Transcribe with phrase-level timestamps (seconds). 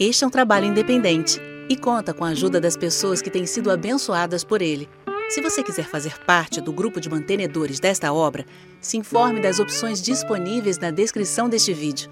[0.00, 3.68] Este é um trabalho independente e conta com a ajuda das pessoas que têm sido
[3.68, 4.88] abençoadas por ele.
[5.28, 8.46] Se você quiser fazer parte do grupo de mantenedores desta obra,
[8.80, 12.08] se informe das opções disponíveis na descrição deste vídeo.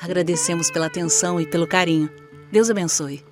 [0.00, 2.08] Agradecemos pela atenção e pelo carinho.
[2.50, 3.22] Deus abençoe.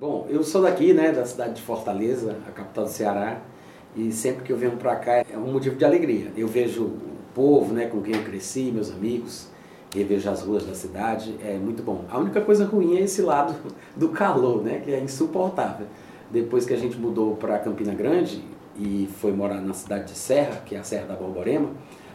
[0.00, 3.42] Bom, eu sou daqui, né, da cidade de Fortaleza, a capital do Ceará,
[3.96, 6.32] e sempre que eu venho para cá é um motivo de alegria.
[6.36, 6.98] Eu vejo o
[7.34, 9.48] povo, né, com quem eu cresci, meus amigos,
[9.94, 12.04] revejo as ruas da cidade, é muito bom.
[12.10, 13.54] A única coisa ruim é esse lado
[13.94, 15.86] do calor, né, que é insuportável.
[16.30, 18.42] Depois que a gente mudou para Campina Grande
[18.76, 21.70] e foi morar na cidade de Serra, que é a Serra da Borborema,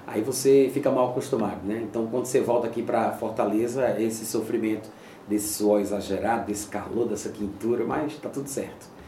[0.06, 1.82] aí você fica mal acostumado, né?
[1.90, 4.90] Então quando você volta aqui para Fortaleza, esse sofrimento
[5.28, 8.99] desse suor exagerado, desse calor, dessa quintura, mas está tudo certo.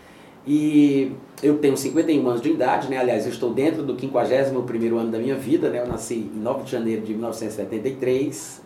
[0.45, 1.11] E
[1.43, 2.97] eu tenho 51 anos de idade, né?
[2.97, 5.81] aliás, eu estou dentro do 51º ano da minha vida, né?
[5.81, 8.61] eu nasci em 9 de janeiro de 1973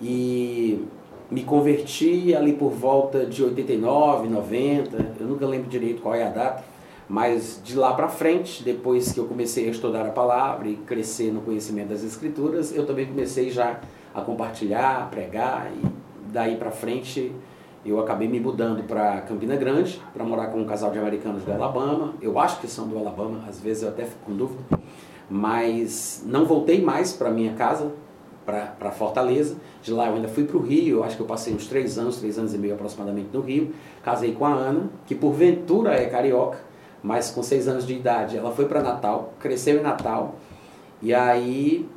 [0.00, 0.84] e
[1.30, 6.30] me converti ali por volta de 89, 90, eu nunca lembro direito qual é a
[6.30, 6.64] data,
[7.08, 11.32] mas de lá para frente, depois que eu comecei a estudar a palavra e crescer
[11.32, 13.80] no conhecimento das escrituras, eu também comecei já
[14.14, 15.86] a compartilhar, a pregar e
[16.32, 17.32] daí para frente
[17.84, 21.52] eu acabei me mudando para Campina Grande para morar com um casal de americanos do
[21.52, 22.14] Alabama.
[22.20, 24.62] Eu acho que são do Alabama, às vezes eu até fico com dúvida,
[25.28, 27.90] mas não voltei mais para minha casa,
[28.44, 29.56] para Fortaleza.
[29.82, 31.98] De lá eu ainda fui para o Rio, eu acho que eu passei uns três
[31.98, 33.72] anos, três anos e meio aproximadamente no Rio.
[34.02, 36.58] Casei com a Ana, que porventura é carioca,
[37.02, 40.34] mas com seis anos de idade ela foi para Natal, cresceu em Natal,
[41.00, 41.88] e aí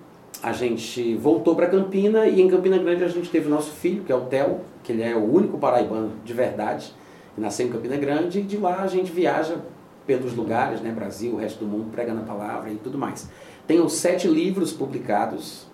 [0.41, 4.03] a gente voltou para Campina e em Campina Grande a gente teve o nosso filho,
[4.03, 6.93] que é o Theo, que ele é o único paraibano de verdade,
[7.35, 9.57] que nasceu em Campina Grande, e de lá a gente viaja
[10.05, 13.29] pelos lugares, né, Brasil, o resto do mundo, pregando a palavra e tudo mais.
[13.65, 15.65] Tenho sete livros publicados,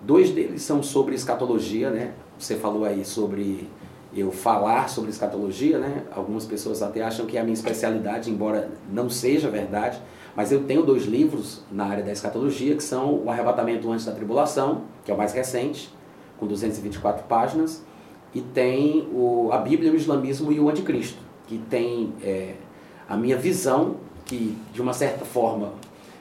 [0.00, 2.12] dois deles são sobre escatologia, né?
[2.38, 3.68] Você falou aí sobre
[4.16, 6.04] eu falar sobre escatologia, né?
[6.10, 10.00] Algumas pessoas até acham que é a minha especialidade, embora não seja verdade.
[10.38, 14.12] Mas eu tenho dois livros na área da escatologia, que são O Arrebatamento Antes da
[14.12, 15.92] Tribulação, que é o mais recente,
[16.38, 17.82] com 224 páginas,
[18.32, 22.54] e tem o, a Bíblia, o Islamismo e o Anticristo, que tem é,
[23.08, 25.72] a minha visão, que de uma certa forma,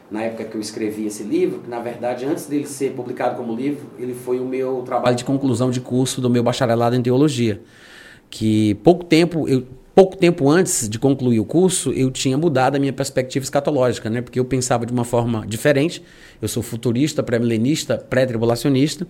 [0.10, 3.56] na época que eu escrevi esse livro, que na verdade antes dele ser publicado como
[3.56, 7.62] livro, ele foi o meu trabalho de conclusão de curso do meu bacharelado em teologia,
[8.32, 12.80] que pouco tempo eu pouco tempo antes de concluir o curso, eu tinha mudado a
[12.80, 14.22] minha perspectiva escatológica, né?
[14.22, 16.04] Porque eu pensava de uma forma diferente.
[16.40, 19.08] Eu sou futurista, pré-milenista, pré-tribulacionista.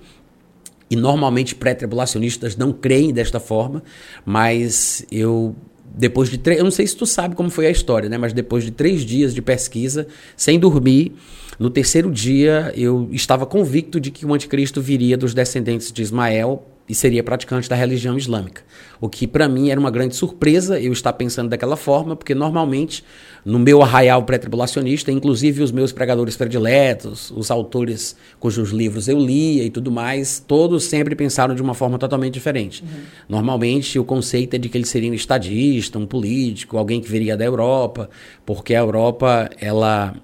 [0.90, 3.84] E normalmente pré-tribulacionistas não creem desta forma,
[4.26, 5.54] mas eu
[5.94, 8.18] depois de três, eu não sei se tu sabe como foi a história, né?
[8.18, 11.14] Mas depois de três dias de pesquisa, sem dormir,
[11.60, 16.66] no terceiro dia eu estava convicto de que o anticristo viria dos descendentes de Ismael
[16.90, 18.62] e seria praticante da religião islâmica.
[19.00, 23.04] O que para mim era uma grande surpresa eu estar pensando daquela forma, porque normalmente
[23.46, 29.64] no meu arraial pré-tribulacionista, inclusive os meus pregadores prediletos, os autores cujos livros eu lia
[29.64, 32.84] e tudo mais, todos sempre pensaram de uma forma totalmente diferente.
[32.84, 32.90] Uhum.
[33.30, 37.38] Normalmente o conceito é de que ele seria um estadista, um político, alguém que viria
[37.38, 38.10] da Europa,
[38.46, 40.16] porque a Europa ela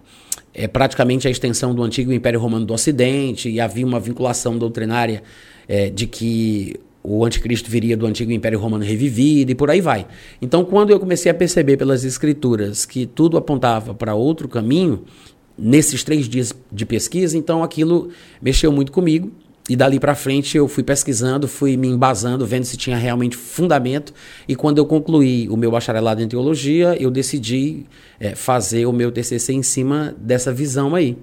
[0.53, 5.23] é praticamente a extensão do antigo Império Romano do Ocidente e havia uma vinculação doutrinária
[5.67, 10.07] é, de que o anticristo viria do antigo Império Romano revivido e por aí vai.
[10.41, 15.03] Então, quando eu comecei a perceber pelas escrituras que tudo apontava para outro caminho,
[15.57, 18.09] nesses três dias de pesquisa, então aquilo
[18.41, 19.31] mexeu muito comigo.
[19.69, 24.13] E dali para frente eu fui pesquisando, fui me embasando, vendo se tinha realmente fundamento.
[24.47, 27.85] E quando eu concluí o meu bacharelado em teologia, eu decidi
[28.19, 31.17] é, fazer o meu TCC em cima dessa visão aí.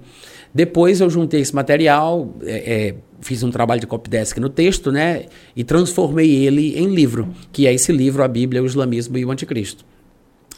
[0.53, 5.25] Depois eu juntei esse material, é, é, fiz um trabalho de copydesk no texto, né?
[5.55, 9.31] E transformei ele em livro, que é esse livro, a Bíblia, o Islamismo e o
[9.31, 9.85] Anticristo.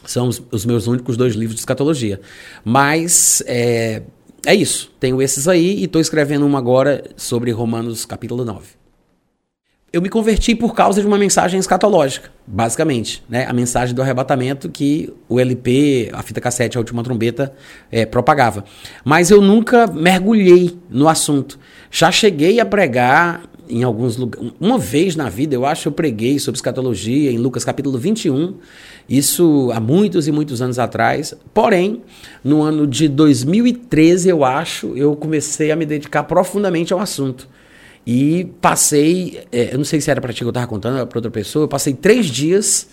[0.04, 2.20] São os, os meus únicos dois livros de escatologia.
[2.64, 4.02] Mas é,
[4.46, 4.90] é isso.
[5.00, 8.84] Tenho esses aí e estou escrevendo um agora sobre Romanos capítulo 9
[9.94, 13.46] eu me converti por causa de uma mensagem escatológica, basicamente, né?
[13.46, 17.54] A mensagem do arrebatamento que o LP, a fita cassete, a última trombeta,
[17.92, 18.64] é, propagava.
[19.04, 21.60] Mas eu nunca mergulhei no assunto.
[21.92, 24.52] Já cheguei a pregar em alguns lugares.
[24.60, 28.54] Uma vez na vida, eu acho, eu preguei sobre escatologia em Lucas capítulo 21.
[29.08, 31.34] Isso há muitos e muitos anos atrás.
[31.52, 32.02] Porém,
[32.42, 37.48] no ano de 2013, eu acho, eu comecei a me dedicar profundamente ao assunto.
[38.06, 41.18] E passei, é, eu não sei se era para ti que eu estava contando, para
[41.18, 42.86] outra pessoa, eu passei três dias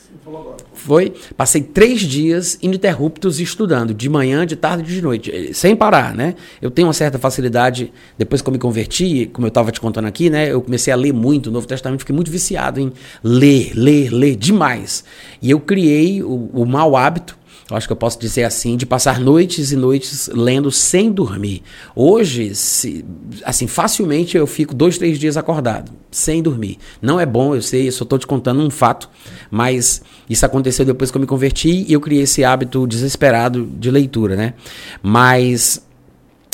[0.74, 1.14] foi?
[1.36, 6.16] Passei três dias ininterruptos estudando, de manhã, de tarde e de noite, eh, sem parar,
[6.16, 6.36] né?
[6.62, 10.08] Eu tenho uma certa facilidade, depois que eu me converti, como eu estava te contando
[10.08, 10.52] aqui, né?
[10.52, 12.92] Eu comecei a ler muito o Novo Testamento, fiquei muito viciado em
[13.24, 15.04] ler, ler, ler demais.
[15.42, 17.38] E eu criei o, o mau hábito
[17.72, 21.64] eu acho que eu posso dizer assim, de passar noites e noites lendo sem dormir.
[21.96, 23.06] Hoje, se,
[23.46, 26.78] assim, facilmente eu fico dois, três dias acordado, sem dormir.
[27.02, 29.10] Não é bom, eu sei, eu só estou te contando um fato,
[29.50, 33.90] mas isso aconteceu depois que eu me converti e eu criei esse hábito desesperado de
[33.90, 34.54] leitura, né?
[35.02, 35.82] Mas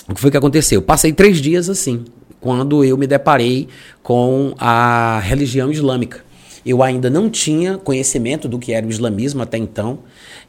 [0.07, 0.83] o que foi que aconteceu?
[0.83, 2.05] Passei três dias assim,
[2.39, 3.67] quando eu me deparei
[4.03, 6.26] com a religião islâmica.
[6.67, 9.99] Eu ainda não tinha conhecimento do que era o islamismo até então.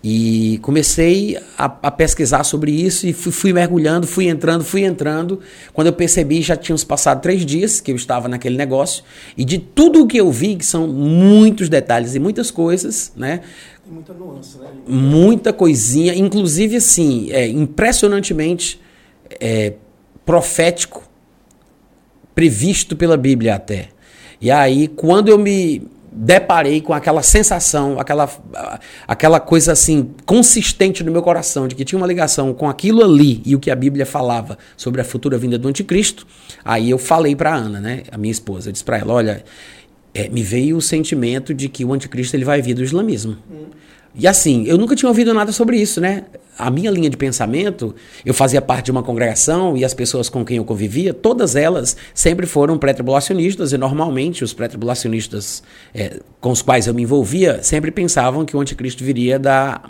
[0.02, 5.38] E comecei a, a pesquisar sobre isso e fui, fui, mergulhando, fui entrando, fui entrando.
[5.72, 9.04] Quando eu percebi, já tínhamos passado três dias que eu estava naquele negócio.
[9.36, 13.42] E de tudo o que eu vi, que são muitos detalhes e muitas coisas, né?
[13.84, 14.70] Tem muita nuance, né?
[14.88, 18.80] Muita coisinha, inclusive assim, é, impressionantemente
[19.40, 19.74] é,
[20.26, 21.08] profético,
[22.34, 23.90] previsto pela Bíblia até.
[24.40, 28.28] E aí, quando eu me deparei com aquela sensação, aquela,
[29.06, 33.42] aquela coisa assim, consistente no meu coração, de que tinha uma ligação com aquilo ali
[33.44, 36.26] e o que a Bíblia falava sobre a futura vinda do anticristo,
[36.64, 39.44] aí eu falei para Ana, né, a minha esposa, eu disse para ela, olha,
[40.14, 43.36] é, me veio o sentimento de que o anticristo ele vai vir do islamismo.
[43.50, 43.66] Hum.
[44.18, 46.24] E assim, eu nunca tinha ouvido nada sobre isso, né?
[46.58, 47.94] A minha linha de pensamento,
[48.26, 51.96] eu fazia parte de uma congregação e as pessoas com quem eu convivia, todas elas
[52.12, 55.62] sempre foram pré-tribulacionistas e normalmente os pré-tribulacionistas
[55.94, 59.80] é, com os quais eu me envolvia sempre pensavam que o anticristo viria da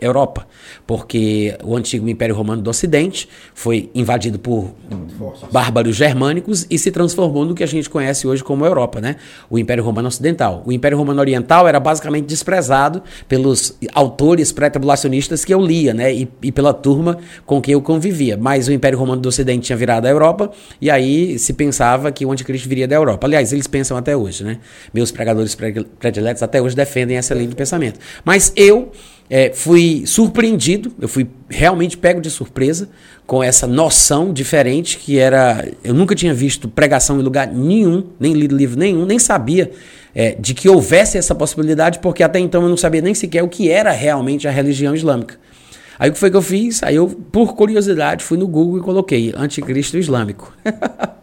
[0.00, 0.46] Europa,
[0.86, 4.72] porque o antigo Império Romano do Ocidente foi invadido por
[5.50, 9.16] bárbaros germânicos e se transformou no que a gente conhece hoje como Europa, né?
[9.50, 10.62] O Império Romano Ocidental.
[10.64, 16.12] O Império Romano Oriental era basicamente desprezado pelos autores pré-tribulacionistas que eu lia, né?
[16.12, 18.36] E, e, pela turma com quem eu convivia.
[18.36, 20.50] Mas o Império Romano do Ocidente tinha virado a Europa
[20.80, 23.26] e aí se pensava que o anticristo viria da Europa.
[23.26, 24.58] Aliás, eles pensam até hoje, né?
[24.94, 25.56] Meus pregadores
[25.98, 27.98] prediletos até hoje defendem essa linha de pensamento.
[28.24, 28.92] Mas eu
[29.30, 32.88] é, fui surpreendido, eu fui realmente pego de surpresa
[33.26, 35.68] com essa noção diferente que era.
[35.84, 39.70] Eu nunca tinha visto pregação em lugar nenhum, nem lido livro nenhum, nem sabia
[40.14, 43.48] é, de que houvesse essa possibilidade, porque até então eu não sabia nem sequer o
[43.48, 45.36] que era realmente a religião islâmica.
[45.98, 46.82] Aí o que foi que eu fiz?
[46.82, 50.56] Aí eu, por curiosidade, fui no Google e coloquei Anticristo Islâmico.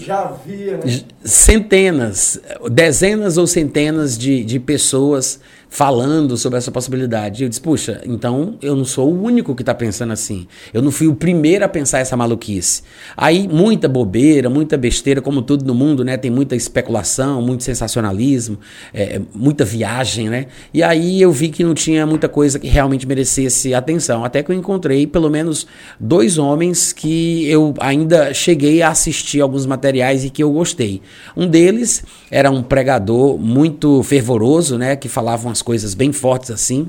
[0.00, 1.00] Já havia, né?
[1.24, 2.40] Centenas,
[2.70, 7.42] dezenas ou centenas de, de pessoas falando sobre essa possibilidade.
[7.42, 10.46] Eu disse, puxa, então eu não sou o único que está pensando assim.
[10.72, 12.82] Eu não fui o primeiro a pensar essa maluquice.
[13.16, 16.16] Aí, muita bobeira, muita besteira, como tudo no mundo, né?
[16.16, 18.58] Tem muita especulação, muito sensacionalismo,
[18.94, 20.46] é, muita viagem, né?
[20.72, 24.24] E aí eu vi que não tinha muita coisa que realmente merecesse atenção.
[24.24, 25.66] Até que eu encontrei pelo menos
[26.00, 31.02] dois homens que eu ainda cheguei a assistir alguns materiais e que eu gostei.
[31.36, 34.96] Um deles era um pregador muito fervoroso, né?
[34.96, 36.88] Que falava umas coisas bem fortes assim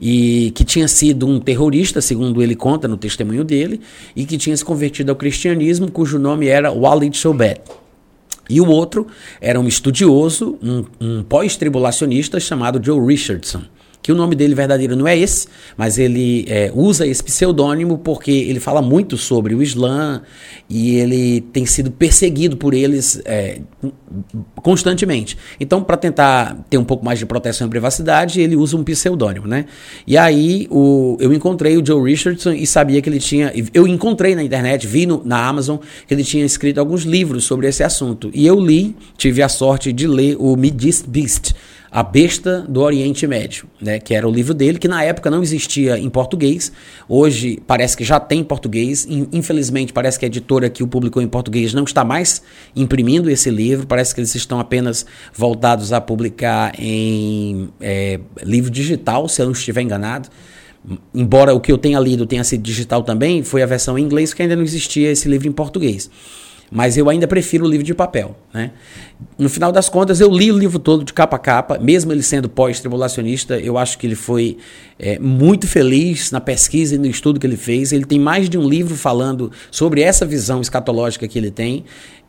[0.00, 3.80] e que tinha sido um terrorista, segundo ele conta no testemunho dele,
[4.16, 7.60] e que tinha se convertido ao cristianismo, cujo nome era Walid Shoubet.
[8.50, 9.06] E o outro
[9.40, 13.62] era um estudioso, um, um pós-tribulacionista chamado Joe Richardson
[14.02, 18.32] que o nome dele verdadeiro não é esse, mas ele é, usa esse pseudônimo porque
[18.32, 20.22] ele fala muito sobre o Islã
[20.68, 23.60] e ele tem sido perseguido por eles é,
[24.56, 25.38] constantemente.
[25.60, 29.46] Então, para tentar ter um pouco mais de proteção e privacidade, ele usa um pseudônimo,
[29.46, 29.66] né?
[30.04, 33.52] E aí o, eu encontrei o Joe Richardson e sabia que ele tinha.
[33.72, 35.78] Eu encontrei na internet, vi no, na Amazon
[36.08, 38.30] que ele tinha escrito alguns livros sobre esse assunto.
[38.34, 41.54] E eu li, tive a sorte de ler o Midist Beast
[41.92, 45.42] a Besta do Oriente Médio, né, que era o livro dele, que na época não
[45.42, 46.72] existia em português.
[47.06, 49.06] Hoje parece que já tem em português.
[49.30, 52.42] Infelizmente, parece que a editora que o publicou em português não está mais
[52.74, 53.86] imprimindo esse livro.
[53.86, 59.52] Parece que eles estão apenas voltados a publicar em é, livro digital, se eu não
[59.52, 60.30] estiver enganado.
[61.14, 64.32] Embora o que eu tenha lido tenha sido digital também, foi a versão em inglês,
[64.32, 66.10] que ainda não existia esse livro em português
[66.72, 68.34] mas eu ainda prefiro o livro de papel.
[68.52, 68.70] Né?
[69.38, 72.22] No final das contas, eu li o livro todo de capa a capa, mesmo ele
[72.22, 74.56] sendo pós-tribulacionista, eu acho que ele foi
[74.98, 77.92] é, muito feliz na pesquisa e no estudo que ele fez.
[77.92, 81.84] Ele tem mais de um livro falando sobre essa visão escatológica que ele tem.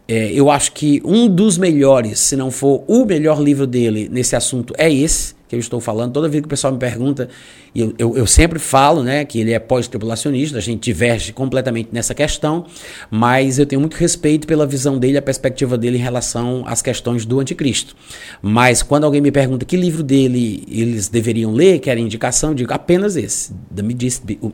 [0.05, 4.35] É, eu acho que um dos melhores, se não for o melhor livro dele nesse
[4.35, 6.13] assunto, é esse que eu estou falando.
[6.13, 7.29] Toda vez que o pessoal me pergunta,
[7.75, 12.15] eu, eu, eu sempre falo né, que ele é pós-tribulacionista, a gente diverge completamente nessa
[12.15, 12.65] questão,
[13.09, 17.25] mas eu tenho muito respeito pela visão dele, a perspectiva dele em relação às questões
[17.25, 17.95] do anticristo.
[18.41, 22.73] Mas quando alguém me pergunta que livro dele eles deveriam ler, querem indicação, eu digo
[22.73, 24.53] apenas esse, The Middle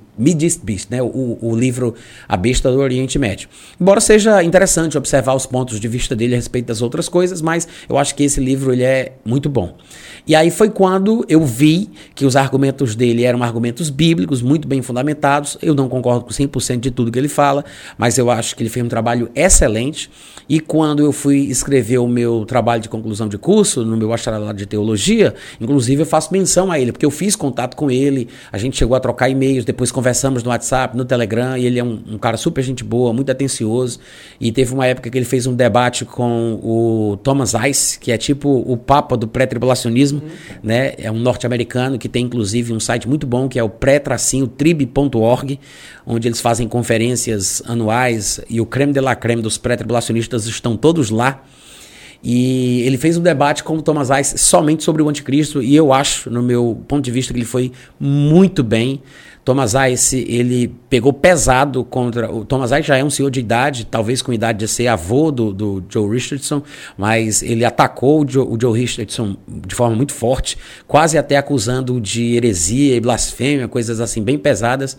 [0.64, 1.96] Beast, né, o, o livro
[2.28, 3.50] A Besta do Oriente Médio.
[3.80, 7.68] Embora seja interessante observar os pontos de vista dele a respeito das outras coisas, mas
[7.88, 9.78] eu acho que esse livro ele é muito bom.
[10.28, 10.89] E aí foi quando
[11.28, 15.58] eu vi que os argumentos dele eram argumentos bíblicos, muito bem fundamentados.
[15.62, 17.64] Eu não concordo com 100% de tudo que ele fala,
[17.98, 20.10] mas eu acho que ele fez um trabalho excelente.
[20.48, 24.58] E quando eu fui escrever o meu trabalho de conclusão de curso, no meu bacharelado
[24.58, 28.58] de teologia, inclusive eu faço menção a ele, porque eu fiz contato com ele, a
[28.58, 32.00] gente chegou a trocar e-mails, depois conversamos no WhatsApp, no Telegram, e ele é um,
[32.14, 34.00] um cara super gente boa, muito atencioso.
[34.42, 38.18] E teve uma época que ele fez um debate com o Thomas Ice, que é
[38.18, 40.30] tipo o papa do pré-tribulacionismo, uhum.
[40.64, 40.79] né?
[40.98, 45.60] É um norte-americano que tem inclusive um site muito bom que é o pré-trib.org,
[46.06, 51.10] onde eles fazem conferências anuais e o creme de la creme dos pré-tribulacionistas estão todos
[51.10, 51.44] lá.
[52.22, 55.94] E ele fez um debate com o Thomas Ice somente sobre o anticristo, e eu
[55.94, 59.02] acho, no meu ponto de vista, que ele foi muito bem.
[59.50, 62.32] Thomas Ice, ele pegou pesado contra.
[62.32, 65.32] O Thomas Ice já é um senhor de idade, talvez com idade de ser avô
[65.32, 66.62] do, do Joe Richardson,
[66.96, 70.56] mas ele atacou o Joe, o Joe Richardson de forma muito forte,
[70.88, 74.96] quase até acusando de heresia e blasfêmia, coisas assim bem pesadas.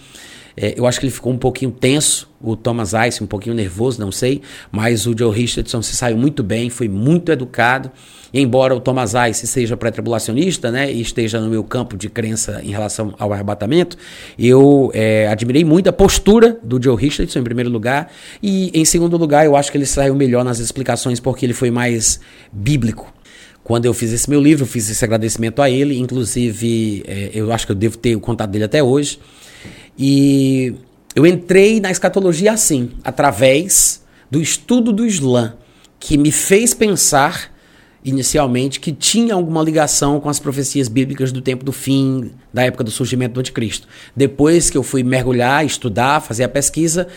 [0.56, 4.00] É, eu acho que ele ficou um pouquinho tenso, o Thomas Ice um pouquinho nervoso,
[4.00, 4.42] não sei,
[4.72, 7.90] mas o Joe Richardson se saiu muito bem, foi muito educado.
[8.32, 12.60] E embora o Thomas Ice seja pré-tribulacionista, né, e esteja no meu campo de crença
[12.62, 13.96] em relação ao arrebatamento,
[14.38, 18.10] eu é, admirei muito a postura do Joe Richardson, em primeiro lugar,
[18.42, 21.70] e em segundo lugar, eu acho que ele saiu melhor nas explicações porque ele foi
[21.70, 22.20] mais
[22.52, 23.12] bíblico.
[23.64, 27.52] Quando eu fiz esse meu livro, eu fiz esse agradecimento a ele, inclusive, é, eu
[27.52, 29.18] acho que eu devo ter o contato dele até hoje.
[29.98, 30.74] E
[31.14, 35.54] eu entrei na escatologia assim, através do estudo do Islã,
[35.98, 37.50] que me fez pensar
[38.04, 42.82] inicialmente que tinha alguma ligação com as profecias bíblicas do tempo do fim, da época
[42.82, 43.86] do surgimento do anticristo.
[44.16, 47.08] Depois que eu fui mergulhar, estudar, fazer a pesquisa,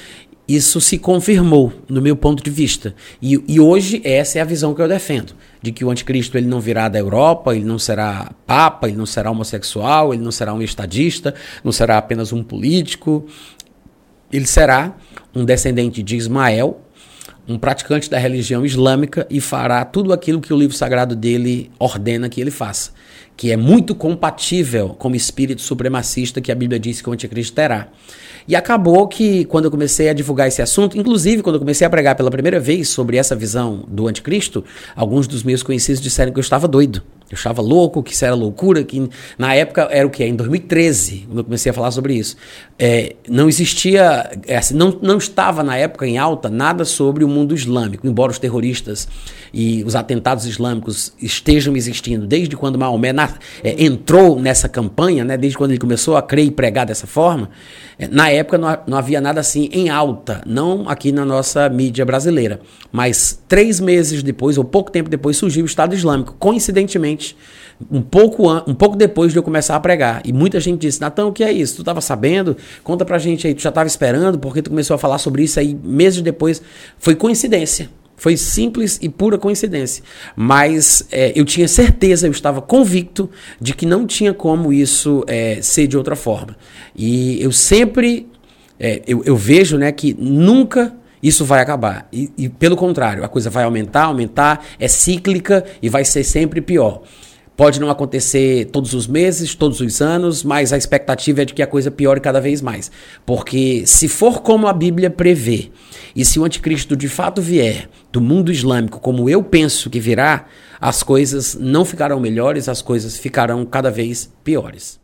[0.47, 2.93] isso se confirmou no meu ponto de vista.
[3.21, 6.47] E, e, hoje essa é a visão que eu defendo, de que o anticristo ele
[6.47, 10.53] não virá da Europa, ele não será papa, ele não será homossexual, ele não será
[10.53, 11.33] um estadista,
[11.63, 13.25] não será apenas um político,
[14.31, 14.95] ele será
[15.33, 16.81] um descendente de Ismael,
[17.47, 22.29] um praticante da religião islâmica e fará tudo aquilo que o livro sagrado dele ordena
[22.29, 22.91] que ele faça,
[23.35, 27.53] que é muito compatível com o espírito supremacista que a Bíblia diz que o anticristo
[27.53, 27.89] terá.
[28.47, 31.89] E acabou que, quando eu comecei a divulgar esse assunto, inclusive quando eu comecei a
[31.89, 34.63] pregar pela primeira vez sobre essa visão do anticristo,
[34.95, 37.01] alguns dos meus conhecidos disseram que eu estava doido.
[37.31, 40.23] Eu achava louco, que isso era loucura, que na época era o que?
[40.23, 42.35] Em 2013, quando eu comecei a falar sobre isso.
[42.77, 47.27] É, não existia, é, assim, não, não estava na época em alta nada sobre o
[47.27, 49.07] mundo islâmico, embora os terroristas
[49.53, 53.29] e os atentados islâmicos estejam existindo desde quando Maomé na,
[53.63, 57.51] é, entrou nessa campanha, né, desde quando ele começou a crer e pregar dessa forma.
[57.99, 62.03] É, na época não, não havia nada assim em alta, não aqui na nossa mídia
[62.03, 62.59] brasileira.
[62.91, 66.35] Mas três meses depois, ou pouco tempo depois, surgiu o Estado Islâmico.
[66.39, 67.37] Coincidentemente,
[67.91, 70.21] um pouco, um pouco depois de eu começar a pregar.
[70.25, 71.75] E muita gente disse: Natão, o que é isso?
[71.75, 72.55] Tu estava sabendo?
[72.83, 75.59] Conta pra gente aí, tu já estava esperando, porque tu começou a falar sobre isso
[75.59, 76.61] aí meses depois.
[76.97, 77.89] Foi coincidência.
[78.15, 80.03] Foi simples e pura coincidência.
[80.35, 83.29] Mas é, eu tinha certeza, eu estava convicto
[83.59, 86.55] de que não tinha como isso é, ser de outra forma.
[86.95, 88.27] E eu sempre.
[88.79, 92.07] É, eu, eu, vejo né, que nunca isso vai acabar.
[92.11, 96.59] E, e, pelo contrário, a coisa vai aumentar, aumentar, é cíclica e vai ser sempre
[96.59, 97.01] pior.
[97.55, 101.61] Pode não acontecer todos os meses, todos os anos, mas a expectativa é de que
[101.61, 102.91] a coisa piore cada vez mais.
[103.25, 105.69] Porque se for como a Bíblia prevê,
[106.15, 110.47] e se o anticristo de fato vier do mundo islâmico como eu penso que virá,
[110.81, 114.99] as coisas não ficarão melhores, as coisas ficarão cada vez piores.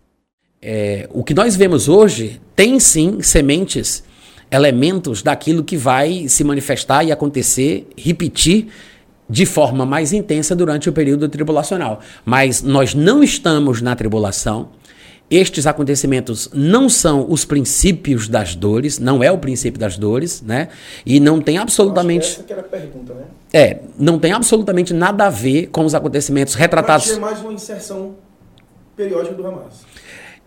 [0.61, 4.03] É, o que nós vemos hoje tem sim sementes,
[4.51, 8.67] elementos daquilo que vai se manifestar e acontecer, repetir
[9.29, 12.00] de forma mais intensa durante o período tribulacional.
[12.25, 14.69] Mas nós não estamos na tribulação,
[15.29, 20.69] estes acontecimentos não são os princípios das dores, não é o princípio das dores, né?
[21.05, 22.27] E não tem absolutamente.
[22.27, 23.25] essa que era a pergunta, né?
[23.53, 27.12] É, não tem absolutamente nada a ver com os acontecimentos retratados.
[27.12, 28.15] é mais uma inserção
[28.95, 29.86] periódica do Hamas.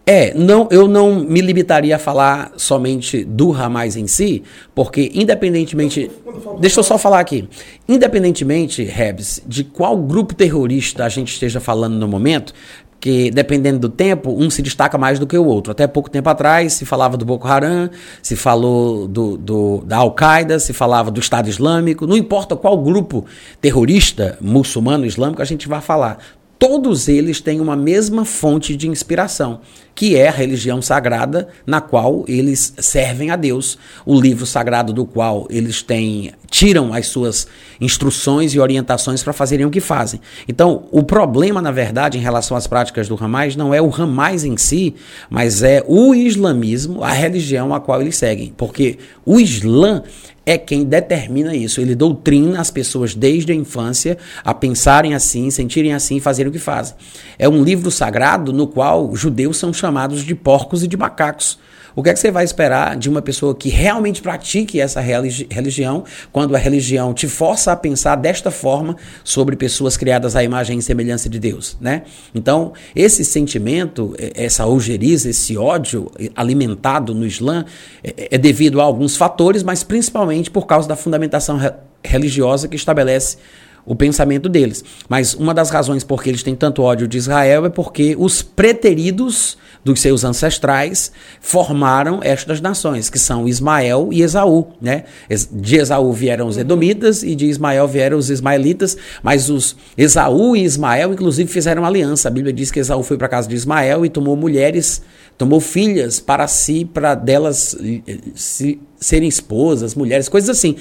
[0.04, 4.42] É, não, eu não me limitaria a falar somente do Hamas em si,
[4.74, 6.10] porque independentemente.
[6.58, 7.48] Deixa eu só falar aqui.
[7.88, 12.52] Independentemente, Rebs, de qual grupo terrorista a gente esteja falando no momento,
[12.90, 15.70] porque dependendo do tempo, um se destaca mais do que o outro.
[15.70, 17.88] Até pouco tempo atrás se falava do Boko Haram,
[18.20, 23.24] se falou do, do da Al-Qaeda, se falava do Estado Islâmico, não importa qual grupo
[23.60, 26.18] terrorista, muçulmano, islâmico, a gente vai falar
[26.62, 29.62] todos eles têm uma mesma fonte de inspiração,
[29.94, 35.04] que é a religião sagrada na qual eles servem a Deus, o livro sagrado do
[35.04, 37.46] qual eles têm tiram as suas
[37.80, 40.20] instruções e orientações para fazerem o que fazem.
[40.46, 44.44] Então, o problema, na verdade, em relação às práticas do Ramais não é o Ramais
[44.44, 44.94] em si,
[45.30, 50.02] mas é o islamismo, a religião a qual eles seguem, porque o Islã
[50.44, 51.80] é quem determina isso.
[51.80, 56.58] Ele doutrina as pessoas desde a infância a pensarem assim, sentirem assim, fazerem o que
[56.58, 56.94] fazem.
[57.38, 61.58] É um livro sagrado no qual judeus são chamados de porcos e de macacos.
[61.94, 65.46] O que é que você vai esperar de uma pessoa que realmente pratique essa religi
[65.50, 70.78] religião, quando a religião te força a pensar desta forma sobre pessoas criadas à imagem
[70.78, 72.02] e semelhança de Deus, né?
[72.34, 77.66] Então, esse sentimento, essa ojeriza, esse ódio alimentado no Islã
[78.02, 81.72] é, é devido a alguns fatores, mas principalmente por causa da fundamentação re
[82.04, 83.36] religiosa que estabelece
[83.84, 84.84] o pensamento deles.
[85.08, 88.42] Mas uma das razões por que eles têm tanto ódio de Israel é porque os
[88.42, 91.10] preteridos dos seus ancestrais
[91.40, 95.04] formaram estas nações, que são Ismael e Esaú, né?
[95.50, 100.62] De Esaú vieram os edomitas e de Ismael vieram os ismaelitas, mas os Esaú e
[100.62, 102.28] Ismael inclusive fizeram aliança.
[102.28, 105.02] A Bíblia diz que Esaú foi para casa de Ismael e tomou mulheres,
[105.36, 110.76] tomou filhas para si, para delas eh, se, serem esposas, mulheres, coisas assim.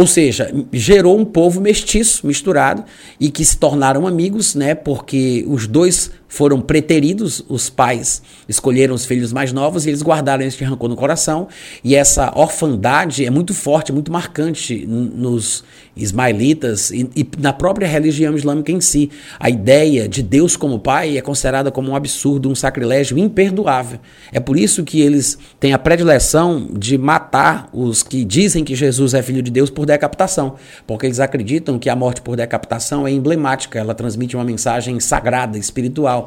[0.00, 2.82] Ou seja, gerou um povo mestiço, misturado,
[3.20, 4.74] e que se tornaram amigos, né?
[4.74, 10.44] Porque os dois foram preteridos, os pais escolheram os filhos mais novos e eles guardaram
[10.44, 11.48] este rancor no coração.
[11.82, 15.64] E essa orfandade é muito forte, muito marcante nos
[15.96, 19.10] ismaelitas e, e, na própria religião islâmica em si.
[19.40, 23.98] A ideia de Deus como pai é considerada como um absurdo, um sacrilégio imperdoável.
[24.32, 29.14] É por isso que eles têm a predileção de matar os que dizem que Jesus
[29.14, 30.54] é filho de Deus por decapitação,
[30.86, 35.58] porque eles acreditam que a morte por decapitação é emblemática, ela transmite uma mensagem sagrada,
[35.58, 36.19] espiritual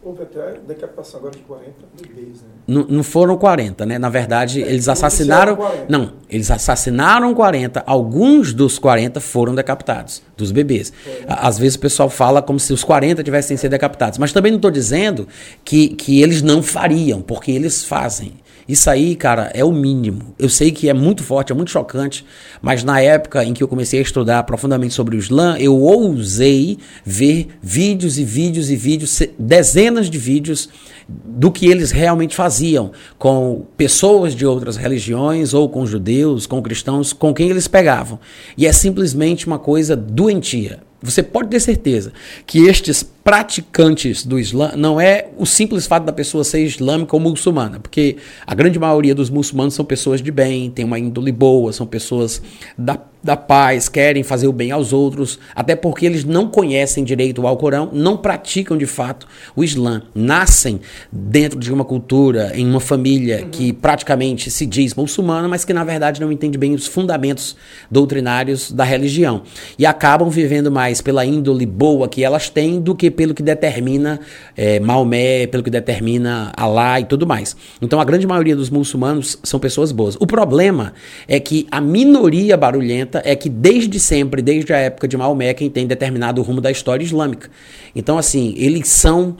[0.00, 2.48] Houve até decapitação agora de 40 bebês, né?
[2.68, 3.98] Não, não foram 40, né?
[3.98, 5.58] Na verdade, é, eles assassinaram.
[5.88, 7.82] Não, eles assassinaram 40.
[7.84, 10.92] Alguns dos 40 foram decapitados, dos bebês.
[11.04, 11.26] Né?
[11.26, 14.18] Às vezes o pessoal fala como se os 40 tivessem sido decapitados.
[14.18, 15.26] Mas também não estou dizendo
[15.64, 18.34] que, que eles não fariam, porque eles fazem.
[18.68, 20.34] Isso aí, cara, é o mínimo.
[20.38, 22.22] Eu sei que é muito forte, é muito chocante,
[22.60, 26.76] mas na época em que eu comecei a estudar profundamente sobre o Islã, eu ousei
[27.02, 30.68] ver vídeos e vídeos e vídeos, dezenas de vídeos
[31.08, 37.14] do que eles realmente faziam com pessoas de outras religiões ou com judeus, com cristãos,
[37.14, 38.20] com quem eles pegavam.
[38.54, 40.80] E é simplesmente uma coisa doentia.
[41.00, 42.12] Você pode ter certeza
[42.44, 47.20] que estes praticantes do Islã não é o simples fato da pessoa ser islâmica ou
[47.20, 51.72] muçulmana, porque a grande maioria dos muçulmanos são pessoas de bem, têm uma índole boa,
[51.72, 52.42] são pessoas
[52.76, 57.42] da, da paz, querem fazer o bem aos outros, até porque eles não conhecem direito
[57.42, 59.26] o Alcorão, não praticam de fato
[59.56, 63.50] o Islã, nascem dentro de uma cultura, em uma família uhum.
[63.50, 67.56] que praticamente se diz muçulmana, mas que na verdade não entende bem os fundamentos
[67.90, 69.42] doutrinários da religião
[69.78, 74.20] e acabam vivendo mais pela índole boa que elas têm do que pelo que determina
[74.56, 77.56] é, Maomé, pelo que determina Alá e tudo mais.
[77.80, 80.16] Então a grande maioria dos muçulmanos são pessoas boas.
[80.20, 80.92] O problema
[81.26, 85.70] é que a minoria barulhenta é que desde sempre, desde a época de Maomé, quem
[85.70, 87.50] tem determinado o rumo da história islâmica.
[87.94, 89.36] Então assim, eles são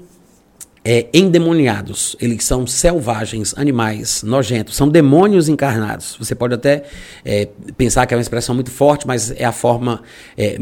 [0.85, 6.17] é, endemoniados, eles são selvagens, animais, nojentos, são demônios encarnados.
[6.19, 6.85] Você pode até
[7.25, 10.03] é, pensar que é uma expressão muito forte, mas é a forma
[10.37, 10.59] é,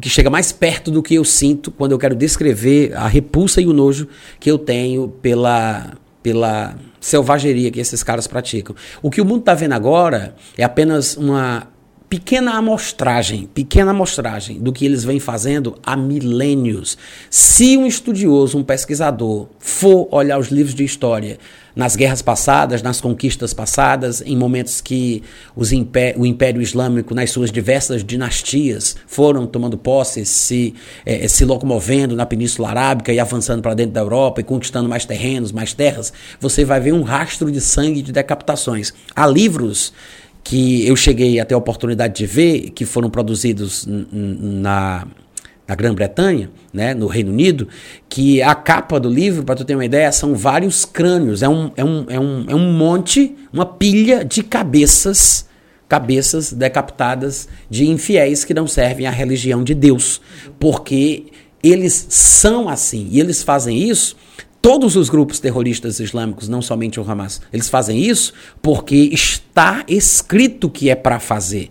[0.00, 3.66] que chega mais perto do que eu sinto quando eu quero descrever a repulsa e
[3.66, 8.76] o nojo que eu tenho pela, pela selvageria que esses caras praticam.
[9.02, 11.66] O que o mundo está vendo agora é apenas uma
[12.10, 16.98] pequena amostragem, pequena amostragem do que eles vêm fazendo há milênios.
[17.30, 21.38] Se um estudioso, um pesquisador, for olhar os livros de história
[21.74, 25.22] nas guerras passadas, nas conquistas passadas, em momentos que
[25.72, 30.74] impé o Império Islâmico, nas suas diversas dinastias, foram tomando posse, se,
[31.06, 35.04] eh, se locomovendo na Península Arábica e avançando para dentro da Europa e conquistando mais
[35.04, 38.92] terrenos, mais terras, você vai ver um rastro de sangue de decapitações.
[39.14, 39.92] Há livros
[40.42, 45.06] que eu cheguei a ter a oportunidade de ver, que foram produzidos na,
[45.66, 47.68] na Grã-Bretanha, né, no Reino Unido,
[48.08, 51.70] que a capa do livro, para tu ter uma ideia, são vários crânios, é um,
[51.76, 55.46] é, um, é, um, é um monte, uma pilha de cabeças,
[55.88, 60.20] cabeças decapitadas de infiéis que não servem à religião de Deus,
[60.58, 61.26] porque
[61.62, 63.08] eles são assim.
[63.10, 64.16] E eles fazem isso
[64.62, 70.68] todos os grupos terroristas islâmicos, não somente o Hamas, eles fazem isso porque está escrito
[70.68, 71.70] que é para fazer.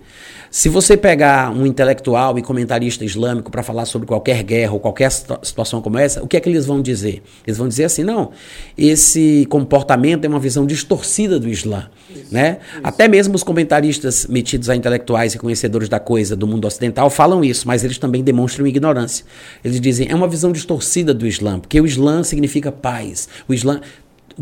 [0.52, 5.12] Se você pegar um intelectual e comentarista islâmico para falar sobre qualquer guerra ou qualquer
[5.12, 7.22] situação como essa, o que é que eles vão dizer?
[7.46, 8.32] Eles vão dizer assim: não,
[8.76, 11.88] esse comportamento é uma visão distorcida do Islã.
[12.10, 12.58] Isso, né?
[12.72, 12.82] Isso.
[12.84, 17.44] Até mesmo os comentaristas metidos a intelectuais e conhecedores da coisa do mundo ocidental falam
[17.44, 19.26] isso, mas eles também demonstram ignorância.
[19.64, 23.30] Eles dizem: é uma visão distorcida do Islã, porque o Islã significa paz.
[23.48, 23.82] O Islã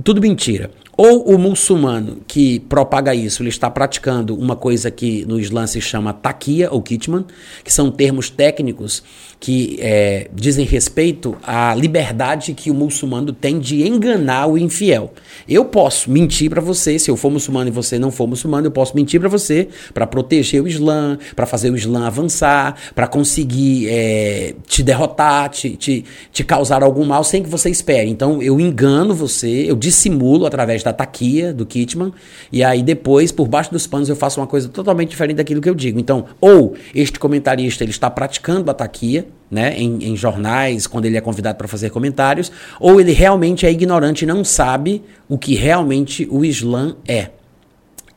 [0.03, 0.69] tudo mentira.
[0.97, 5.79] Ou o muçulmano que propaga isso, ele está praticando uma coisa que no Islã se
[5.79, 7.23] chama takia ou kitman,
[7.63, 9.03] que são termos técnicos
[9.39, 15.13] que é, dizem respeito à liberdade que o muçulmano tem de enganar o infiel.
[15.47, 18.71] Eu posso mentir para você, se eu for muçulmano e você não for muçulmano, eu
[18.71, 23.87] posso mentir para você para proteger o Islã, para fazer o Islã avançar, para conseguir
[23.89, 28.09] é, te derrotar, te, te, te causar algum mal sem que você espere.
[28.09, 32.13] Então eu engano você, eu dissimulo através da taquia do Kitman,
[32.51, 35.69] e aí depois, por baixo dos panos, eu faço uma coisa totalmente diferente daquilo que
[35.69, 35.99] eu digo.
[35.99, 41.17] Então, ou este comentarista ele está praticando a taquia, né, em, em jornais, quando ele
[41.17, 45.55] é convidado para fazer comentários, ou ele realmente é ignorante e não sabe o que
[45.55, 47.29] realmente o Islã é.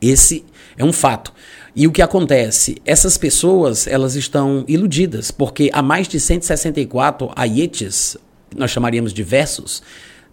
[0.01, 0.45] Esse
[0.77, 1.33] é um fato.
[1.75, 2.81] E o que acontece?
[2.85, 8.17] Essas pessoas, elas estão iludidas, porque há mais de 164 ayetes,
[8.55, 9.81] nós chamaríamos de versos,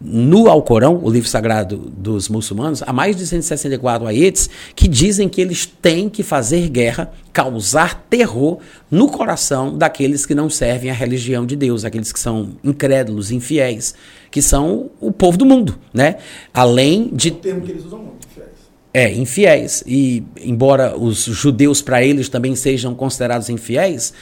[0.00, 5.40] no Alcorão, o livro sagrado dos muçulmanos, há mais de 164 ayetes que dizem que
[5.40, 8.58] eles têm que fazer guerra, causar terror
[8.88, 13.94] no coração daqueles que não servem a religião de Deus, aqueles que são incrédulos, infiéis,
[14.30, 16.16] que são o povo do mundo, né?
[16.54, 17.30] Além de...
[17.30, 18.50] É um termo que eles usam muito, infiéis.
[18.94, 19.82] É, infiéis.
[19.86, 24.12] E embora os judeus para eles também sejam considerados infiéis,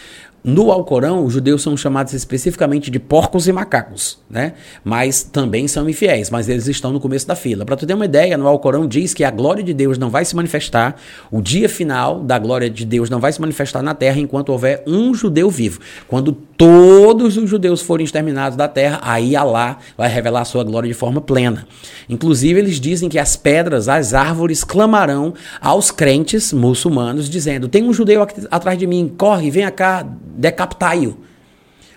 [0.46, 4.52] no Alcorão, os judeus são chamados especificamente de porcos e macacos, né?
[4.84, 7.64] Mas também são infiéis, mas eles estão no começo da fila.
[7.64, 10.24] Para tu ter uma ideia, no Alcorão diz que a glória de Deus não vai
[10.24, 10.94] se manifestar,
[11.32, 14.84] o dia final da glória de Deus não vai se manifestar na terra enquanto houver
[14.86, 15.80] um judeu vivo.
[16.06, 20.86] Quando todos os judeus forem exterminados da terra, aí Alá vai revelar a sua glória
[20.88, 21.66] de forma plena.
[22.08, 27.92] Inclusive, eles dizem que as pedras, as árvores clamarão aos crentes muçulmanos, dizendo: Tem um
[27.92, 31.16] judeu aqui atrás de mim, corre, venha cá, decapitai-o.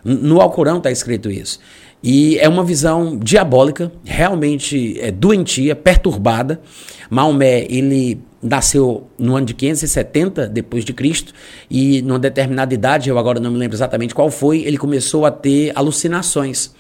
[0.04, 1.60] No Alcorão está escrito isso.
[2.02, 6.62] E é uma visão diabólica, realmente é, doentia, perturbada.
[7.10, 11.34] Maomé, ele nasceu no ano de 570 depois de Cristo
[11.70, 15.32] e numa determinada idade, eu agora não me lembro exatamente qual foi, ele começou a
[15.32, 16.74] ter alucinações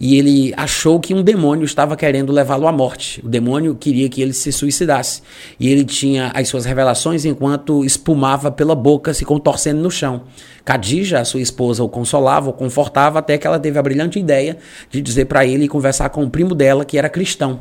[0.00, 3.20] e ele achou que um demônio estava querendo levá-lo à morte.
[3.22, 5.20] O demônio queria que ele se suicidasse.
[5.58, 10.22] E ele tinha as suas revelações enquanto espumava pela boca, se contorcendo no chão.
[10.64, 14.56] Khadija, a sua esposa, o consolava, o confortava, até que ela teve a brilhante ideia
[14.90, 17.60] de dizer para ele conversar com o primo dela, que era cristão.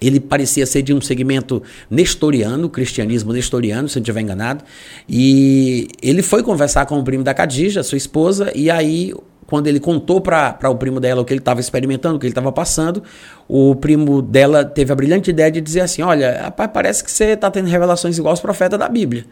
[0.00, 4.64] Ele parecia ser de um segmento nestoriano, cristianismo nestoriano, se não estiver enganado.
[5.08, 9.14] E ele foi conversar com o primo da Khadija, sua esposa, e aí
[9.46, 12.32] quando ele contou para o primo dela o que ele estava experimentando, o que ele
[12.32, 13.02] estava passando,
[13.48, 17.32] o primo dela teve a brilhante ideia de dizer assim: Olha, rapaz, parece que você
[17.32, 19.24] está tendo revelações igual aos profetas da Bíblia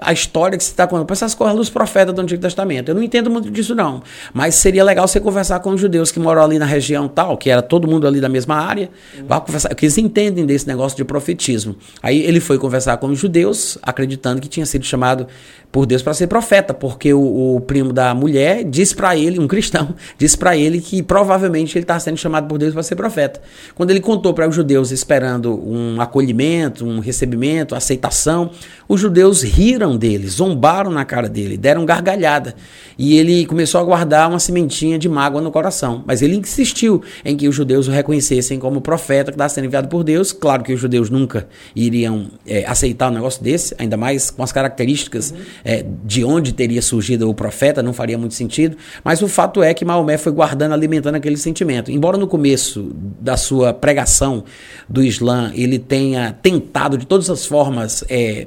[0.00, 1.10] a história que você está contando.
[1.10, 2.90] Essas coisas dos profetas do Antigo Testamento.
[2.90, 4.02] Eu não entendo muito disso, não.
[4.32, 7.50] Mas seria legal você conversar com os judeus que moram ali na região tal, que
[7.50, 8.90] era todo mundo ali da mesma área.
[9.16, 9.26] Uhum.
[9.26, 11.76] Vá conversar, que eles entendem desse negócio de profetismo.
[12.02, 15.26] Aí ele foi conversar com os judeus, acreditando que tinha sido chamado
[15.70, 19.46] por Deus para ser profeta, porque o, o, primo da mulher disse para ele, um
[19.46, 23.40] cristão, disse para ele que provavelmente ele estava sendo chamado por Deus para ser profeta.
[23.74, 28.50] Quando ele contou para os judeus esperando um acolhimento, um recebimento, aceitação,
[28.88, 32.54] os judeus riram dele, zombaram na cara dele, deram gargalhada.
[32.98, 36.02] E ele começou a guardar uma sementinha de mágoa no coração.
[36.06, 39.88] Mas ele insistiu em que os judeus o reconhecessem como profeta que estava sendo enviado
[39.88, 40.32] por Deus.
[40.32, 44.50] Claro que os judeus nunca iriam é, aceitar um negócio desse, ainda mais com as
[44.50, 48.76] características uhum é, de onde teria surgido o profeta, não faria muito sentido.
[49.04, 51.90] Mas o fato é que Maomé foi guardando, alimentando aquele sentimento.
[51.90, 54.44] Embora no começo da sua pregação
[54.88, 58.46] do Islã ele tenha tentado de todas as formas é,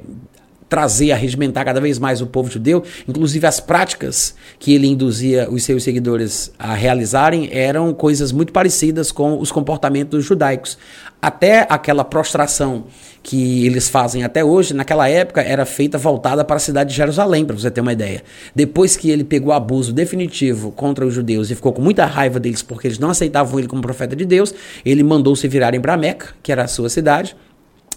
[0.72, 5.64] trazer, arregimentar cada vez mais o povo judeu, inclusive as práticas que ele induzia os
[5.64, 10.78] seus seguidores a realizarem eram coisas muito parecidas com os comportamentos judaicos.
[11.20, 12.84] Até aquela prostração
[13.22, 17.44] que eles fazem até hoje, naquela época era feita voltada para a cidade de Jerusalém,
[17.44, 18.22] para você ter uma ideia.
[18.56, 22.62] Depois que ele pegou abuso definitivo contra os judeus e ficou com muita raiva deles
[22.62, 24.54] porque eles não aceitavam ele como profeta de Deus,
[24.86, 27.36] ele mandou se virarem para Meca, que era a sua cidade,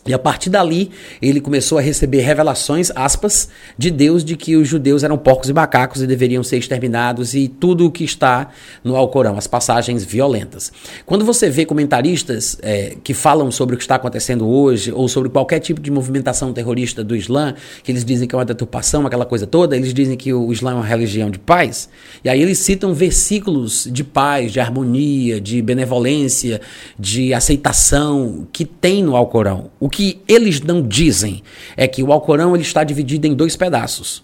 [0.08, 4.68] E a partir dali, ele começou a receber revelações, aspas, de Deus de que os
[4.68, 8.50] judeus eram porcos e macacos e deveriam ser exterminados e tudo o que está
[8.84, 10.72] no Alcorão, as passagens violentas.
[11.08, 15.28] Quando você vê comentaristas é, que falam sobre o que está acontecendo hoje ou sobre
[15.28, 19.26] qualquer tipo de movimentação terrorista do Islã, que eles dizem que é uma deturpação, aquela
[19.26, 21.90] coisa toda, eles dizem que o Islã é uma religião de paz,
[22.24, 26.62] e aí eles citam versículos de paz, de harmonia, de benevolência,
[27.00, 29.72] de aceitação que tem no Alcorão.
[29.80, 31.42] O que eles não dizem
[31.78, 34.22] é que o Alcorão ele está dividido em dois pedaços.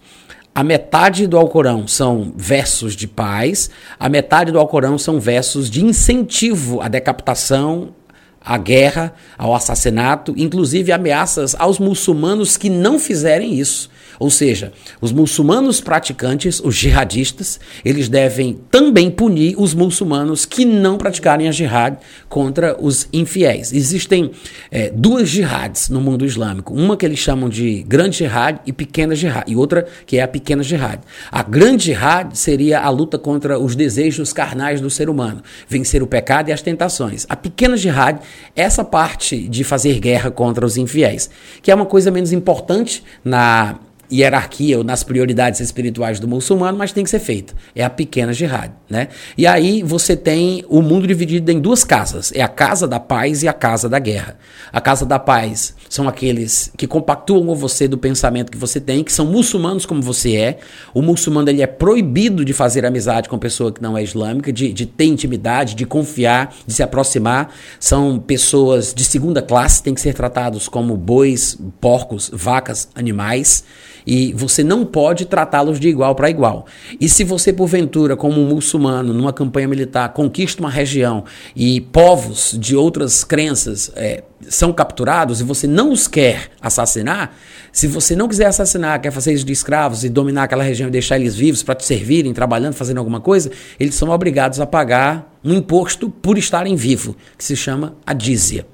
[0.53, 5.81] A metade do Alcorão são versos de paz, a metade do Alcorão são versos de
[5.81, 7.95] incentivo à decapitação,
[8.43, 13.89] à guerra, ao assassinato, inclusive ameaças aos muçulmanos que não fizerem isso.
[14.21, 20.95] Ou seja, os muçulmanos praticantes, os jihadistas, eles devem também punir os muçulmanos que não
[20.95, 21.97] praticarem a jihad
[22.29, 23.73] contra os infiéis.
[23.73, 24.29] Existem
[24.69, 26.71] é, duas jihads no mundo islâmico.
[26.71, 30.27] Uma que eles chamam de grande jihad e pequena jihad, e outra que é a
[30.27, 31.01] pequena jihad.
[31.31, 36.07] A grande jihad seria a luta contra os desejos carnais do ser humano, vencer o
[36.07, 37.25] pecado e as tentações.
[37.27, 38.19] A pequena jihad,
[38.55, 41.27] essa parte de fazer guerra contra os infiéis,
[41.59, 43.79] que é uma coisa menos importante na
[44.11, 47.53] hierarquia ou nas prioridades espirituais do muçulmano, mas tem que ser feita.
[47.75, 49.07] É a pequena jihad, né?
[49.37, 52.31] E aí você tem o mundo dividido em duas casas.
[52.35, 54.37] É a casa da paz e a casa da guerra.
[54.71, 59.03] A casa da paz são aqueles que compactuam com você do pensamento que você tem,
[59.03, 60.59] que são muçulmanos como você é.
[60.93, 64.73] O muçulmano ele é proibido de fazer amizade com pessoa que não é islâmica, de,
[64.73, 67.53] de ter intimidade, de confiar, de se aproximar.
[67.79, 73.63] São pessoas de segunda classe, têm que ser tratados como bois, porcos, vacas, animais
[74.05, 76.65] e você não pode tratá-los de igual para igual.
[76.99, 81.23] E se você, porventura, como um muçulmano, numa campanha militar, conquista uma região
[81.55, 87.35] e povos de outras crenças é, são capturados e você não os quer assassinar,
[87.71, 90.91] se você não quiser assassinar, quer fazer eles de escravos e dominar aquela região e
[90.91, 95.31] deixar eles vivos para te servirem, trabalhando, fazendo alguma coisa, eles são obrigados a pagar
[95.43, 98.65] um imposto por estarem vivos, que se chama a dízia.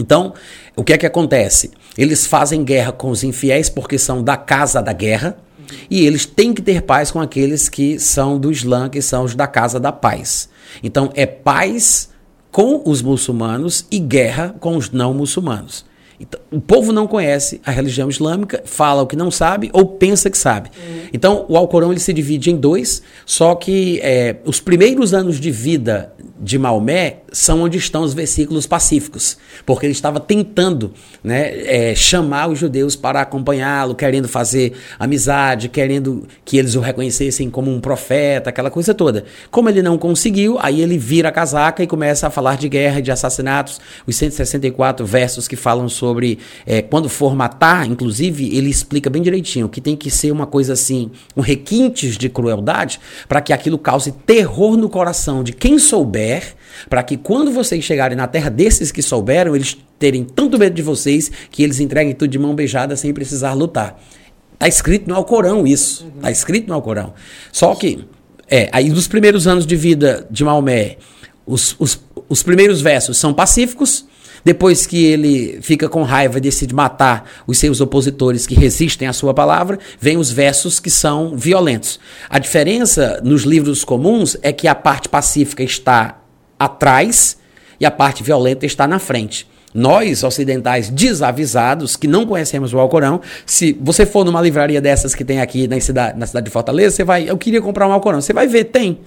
[0.00, 0.32] Então,
[0.74, 1.70] o que é que acontece?
[1.96, 5.36] Eles fazem guerra com os infiéis porque são da casa da guerra.
[5.88, 9.36] E eles têm que ter paz com aqueles que são do Islã, que são os
[9.36, 10.48] da casa da paz.
[10.82, 12.08] Então é paz
[12.50, 15.84] com os muçulmanos e guerra com os não muçulmanos.
[16.18, 20.28] Então, o povo não conhece a religião islâmica, fala o que não sabe ou pensa
[20.28, 20.70] que sabe.
[20.76, 21.00] Uhum.
[21.14, 25.50] Então, o Alcorão ele se divide em dois, só que é, os primeiros anos de
[25.50, 31.94] vida de Maomé são onde estão os versículos pacíficos, porque ele estava tentando né, é,
[31.94, 37.80] chamar os judeus para acompanhá-lo, querendo fazer amizade, querendo que eles o reconhecessem como um
[37.80, 39.24] profeta, aquela coisa toda.
[39.50, 43.00] Como ele não conseguiu, aí ele vira a casaca e começa a falar de guerra
[43.00, 48.70] e de assassinatos, os 164 versos que falam sobre é, quando for matar, inclusive, ele
[48.70, 52.98] explica bem direitinho que tem que ser uma coisa assim, um requintes de crueldade,
[53.28, 56.29] para que aquilo cause terror no coração de quem souber
[56.88, 60.82] para que quando vocês chegarem na terra desses que souberam, eles terem tanto medo de
[60.82, 64.00] vocês que eles entreguem tudo de mão beijada sem precisar lutar.
[64.54, 66.06] Está escrito no Alcorão isso.
[66.16, 66.32] Está uhum.
[66.32, 67.14] escrito no Alcorão.
[67.50, 68.04] Só que,
[68.48, 70.98] é, aí nos primeiros anos de vida de Maomé,
[71.46, 74.04] os, os, os primeiros versos são pacíficos,
[74.44, 79.12] depois que ele fica com raiva e decide matar os seus opositores que resistem à
[79.12, 81.98] sua palavra, vem os versos que são violentos.
[82.28, 86.19] A diferença nos livros comuns é que a parte pacífica está
[86.60, 87.38] atrás
[87.80, 89.48] e a parte violenta está na frente.
[89.72, 95.24] Nós, ocidentais desavisados, que não conhecemos o Alcorão, se você for numa livraria dessas que
[95.24, 98.20] tem aqui na cidade, na cidade de Fortaleza, você vai, eu queria comprar um Alcorão,
[98.20, 98.98] você vai ver, tem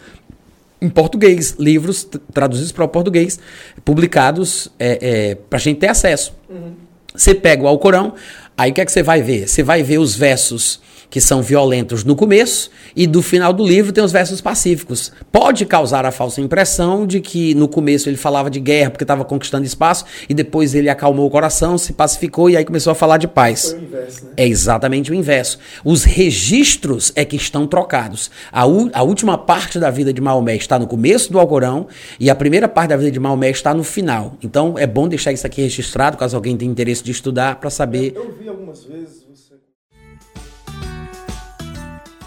[0.82, 3.39] em português, livros traduzidos para o português,
[3.86, 6.34] publicados é, é, para a gente ter acesso.
[6.50, 6.74] Uhum.
[7.16, 8.13] Você pega o Alcorão,
[8.58, 9.48] aí o que é que você vai ver?
[9.48, 10.82] Você vai ver os versos
[11.13, 15.12] que são violentos no começo, e do final do livro tem os versos pacíficos.
[15.32, 19.23] Pode causar a falsa impressão de que no começo ele falava de guerra porque estava
[19.23, 23.17] conquistando espaço, e depois ele acalmou o coração, se pacificou e aí começou a falar
[23.17, 23.78] de paz.
[23.80, 24.32] Inverso, né?
[24.38, 25.60] É exatamente o inverso.
[25.86, 28.32] Os registros é que estão trocados.
[28.52, 31.86] A, a última parte da vida de Maomé está no começo do Alcorão,
[32.19, 34.36] e a primeira parte da vida de Maomé está no final.
[34.41, 38.13] Então é bom deixar isso aqui registrado, caso alguém tenha interesse de estudar, para saber.
[38.15, 39.22] Eu, eu vi algumas vezes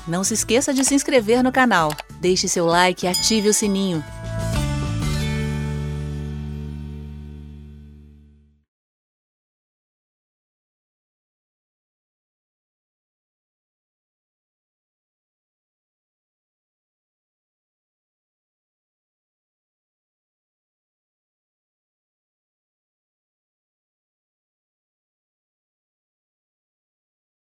[0.07, 4.05] não se esqueça de se inscrever no canal, deixe seu like e ative o sininho.